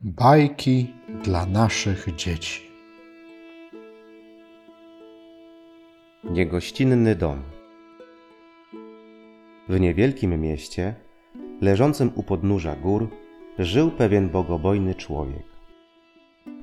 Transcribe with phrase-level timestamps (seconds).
[0.00, 2.62] Bajki dla naszych dzieci.
[6.24, 7.42] Niegościnny dom.
[9.68, 10.94] W niewielkim mieście,
[11.60, 13.08] leżącym u podnóża gór,
[13.58, 15.46] żył pewien bogobojny człowiek.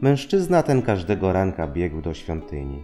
[0.02, 2.84] Mężczyzna ten każdego ranka biegł do świątyni.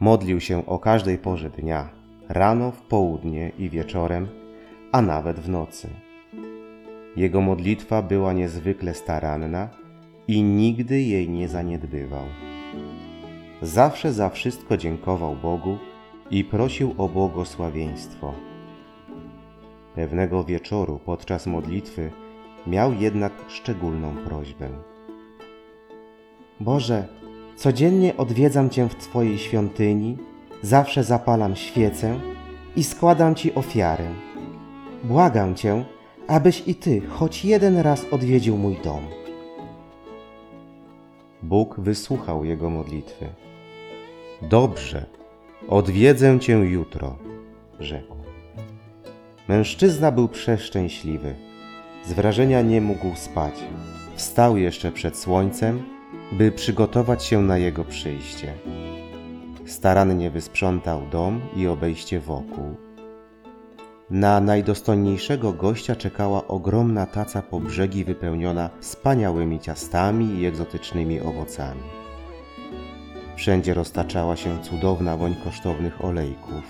[0.00, 1.90] Modlił się o każdej porze dnia,
[2.28, 4.28] rano, w południe i wieczorem,
[4.92, 6.03] a nawet w nocy.
[7.16, 9.68] Jego modlitwa była niezwykle staranna
[10.28, 12.24] i nigdy jej nie zaniedbywał.
[13.62, 15.78] Zawsze za wszystko dziękował Bogu
[16.30, 18.32] i prosił o błogosławieństwo.
[19.94, 22.10] Pewnego wieczoru podczas modlitwy
[22.66, 24.68] miał jednak szczególną prośbę.
[26.60, 27.08] Boże,
[27.56, 30.18] codziennie odwiedzam Cię w Twojej świątyni,
[30.62, 32.20] zawsze zapalam świecę
[32.76, 34.08] i składam Ci ofiarę.
[35.04, 35.84] Błagam Cię,
[36.28, 39.02] abyś i Ty choć jeden raz odwiedził mój dom.
[41.42, 43.26] Bóg wysłuchał jego modlitwy.
[44.42, 45.06] Dobrze,
[45.68, 47.16] odwiedzę Cię jutro,
[47.80, 48.16] rzekł.
[49.48, 51.34] Mężczyzna był przeszczęśliwy.
[52.04, 53.54] Z wrażenia nie mógł spać.
[54.16, 55.82] Wstał jeszcze przed słońcem,
[56.32, 58.52] by przygotować się na jego przyjście.
[59.66, 62.74] Starannie wysprzątał dom i obejście wokół.
[64.10, 71.82] Na najdostojniejszego gościa czekała ogromna taca po brzegi wypełniona wspaniałymi ciastami i egzotycznymi owocami.
[73.36, 76.62] Wszędzie roztaczała się cudowna woń kosztownych olejków.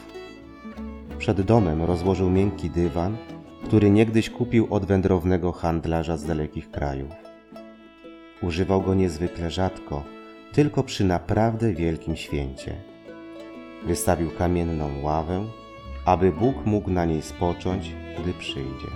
[1.18, 3.16] Przed domem rozłożył miękki dywan,
[3.64, 7.12] który niegdyś kupił od wędrownego handlarza z dalekich krajów.
[8.42, 10.02] Używał go niezwykle rzadko,
[10.52, 12.74] tylko przy naprawdę wielkim święcie.
[13.86, 15.44] Wystawił kamienną ławę,
[16.04, 18.88] aby Bóg mógł na niej spocząć, gdy przyjdzie.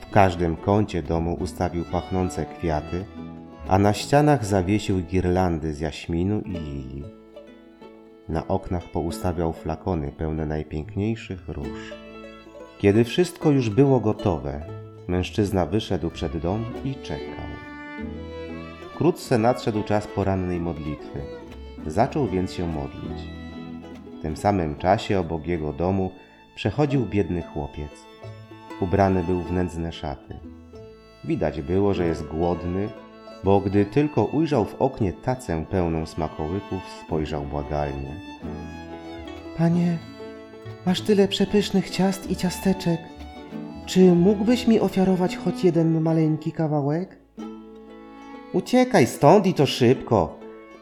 [0.00, 3.04] W każdym kącie domu ustawił pachnące kwiaty,
[3.68, 7.04] a na ścianach zawiesił girlandy z jaśminu i lilii.
[8.28, 11.92] Na oknach poustawiał flakony pełne najpiękniejszych róż.
[12.78, 14.60] Kiedy wszystko już było gotowe,
[15.08, 17.48] mężczyzna wyszedł przed dom i czekał.
[18.94, 21.20] Wkrótce nadszedł czas porannej modlitwy.
[21.86, 23.37] Zaczął więc się modlić.
[24.18, 26.10] W tym samym czasie obok jego domu
[26.54, 27.90] przechodził biedny chłopiec.
[28.80, 30.34] Ubrany był w nędzne szaty.
[31.24, 32.88] Widać było, że jest głodny,
[33.44, 38.14] bo gdy tylko ujrzał w oknie tacę pełną smakołyków, spojrzał błagalnie.
[39.58, 39.98] Panie,
[40.86, 43.00] masz tyle przepysznych ciast i ciasteczek.
[43.86, 47.18] Czy mógłbyś mi ofiarować choć jeden maleńki kawałek?
[48.52, 50.38] Uciekaj stąd i to szybko.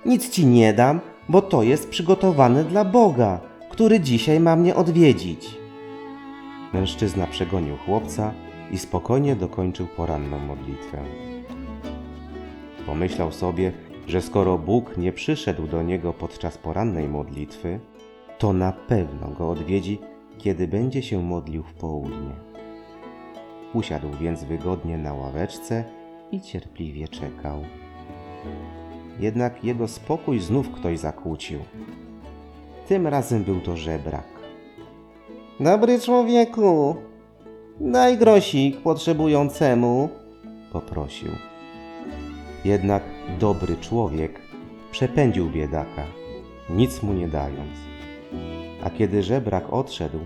[0.07, 5.59] Nic ci nie dam, bo to jest przygotowane dla Boga, który dzisiaj ma mnie odwiedzić.
[6.72, 8.32] Mężczyzna przegonił chłopca
[8.70, 10.98] i spokojnie dokończył poranną modlitwę.
[12.87, 13.72] Pomyślał sobie,
[14.06, 17.81] że skoro Bóg nie przyszedł do niego podczas porannej modlitwy,
[18.38, 19.98] to na pewno go odwiedzi,
[20.38, 22.32] kiedy będzie się modlił w południe.
[23.75, 25.84] Usiadł więc wygodnie na ławeczce
[26.32, 27.62] i cierpliwie czekał.
[29.21, 31.59] Jednak jego spokój znów ktoś zakłócił.
[32.88, 34.27] Tym razem był to żebrak.
[35.60, 36.97] Dobry człowieku,
[37.81, 40.09] daj grosik potrzebującemu,
[40.72, 41.31] poprosił.
[42.65, 43.03] Jednak
[43.41, 44.41] dobry człowiek
[44.91, 46.05] przepędził biedaka,
[46.71, 47.76] nic mu nie dając.
[48.84, 50.19] A kiedy żebrak odszedł,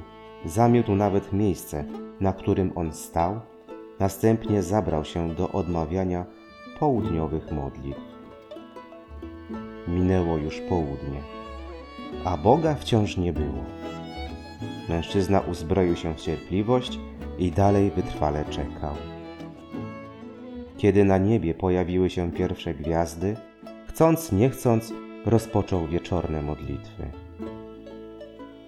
[0.45, 1.85] zamiótł nawet miejsce,
[2.21, 3.41] na którym on stał,
[3.99, 6.25] następnie zabrał się do odmawiania
[6.79, 8.10] południowych modlitw.
[9.95, 11.21] Minęło już południe,
[12.25, 13.65] a Boga wciąż nie było.
[14.89, 16.99] Mężczyzna uzbroił się w cierpliwość
[17.39, 18.95] i dalej wytrwale czekał.
[20.77, 23.37] Kiedy na niebie pojawiły się pierwsze gwiazdy,
[23.87, 24.93] chcąc nie chcąc,
[25.27, 27.03] rozpoczął wieczorne modlitwy.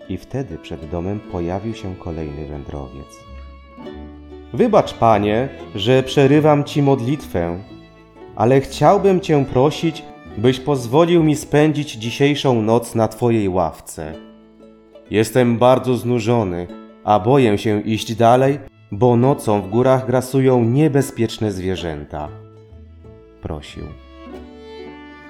[0.09, 3.21] I wtedy przed domem pojawił się kolejny wędrowiec.
[4.53, 7.59] Wybacz, panie, że przerywam ci modlitwę,
[8.37, 10.03] ale chciałbym cię prosić,
[10.43, 14.15] byś pozwolił mi spędzić dzisiejszą noc na twojej ławce.
[15.11, 16.67] Jestem bardzo znużony,
[17.05, 18.59] a boję się iść dalej,
[18.93, 22.29] bo nocą w górach grasują niebezpieczne zwierzęta.
[23.43, 23.85] Prosił.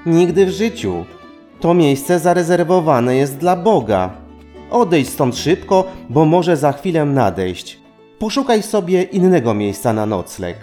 [0.07, 1.05] Nigdy w życiu.
[1.61, 4.11] To miejsce zarezerwowane jest dla Boga.
[4.71, 7.79] Odejdź stąd szybko, bo może za chwilę nadejść.
[8.19, 10.57] Poszukaj sobie innego miejsca na nocleg.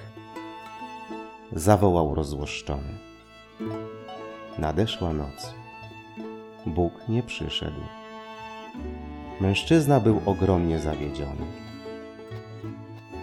[1.52, 3.10] Zawołał rozłoszczony.
[4.60, 5.54] Nadeszła noc.
[6.66, 7.82] Bóg nie przyszedł.
[9.42, 11.46] Mężczyzna był ogromnie zawiedziony.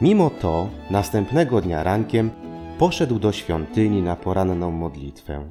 [0.01, 2.31] Mimo to, następnego dnia rankiem
[2.79, 5.45] poszedł do świątyni na poranną modlitwę.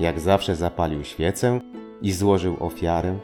[0.00, 1.60] Jak zawsze zapalił świecę
[2.02, 3.18] i złożył ofiarę,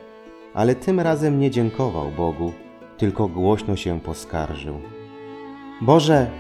[0.55, 2.53] ale tym razem nie dziękował Bogu,
[2.99, 4.75] tylko głośno się poskarżył.
[5.81, 6.31] Boże,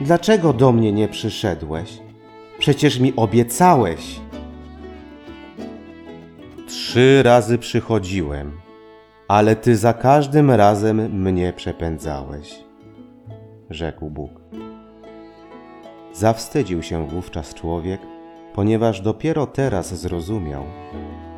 [0.00, 1.98] dlaczego do mnie nie przyszedłeś?
[2.58, 4.20] Przecież mi obiecałeś.
[6.90, 8.60] Trzy razy przychodziłem,
[9.28, 12.64] ale ty za każdym razem mnie przepędzałeś,
[13.70, 14.30] rzekł Bóg.
[16.12, 18.00] Zawstydził się wówczas człowiek,
[18.54, 20.64] ponieważ dopiero teraz zrozumiał,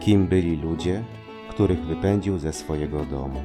[0.00, 1.04] kim byli ludzie,
[1.50, 3.40] których wypędził ze swojego domu.